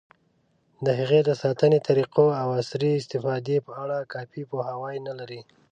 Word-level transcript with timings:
د 0.85 0.87
هغې 0.99 1.19
د 1.25 1.29
ساتنې 1.41 1.79
طریقو، 1.87 2.25
او 2.41 2.47
عصري 2.59 2.91
استفادې 2.97 3.57
په 3.65 3.71
اړه 3.83 3.97
کافي 4.13 4.41
پوهاوی 4.51 4.95
نه 5.07 5.13
لري. 5.19 5.41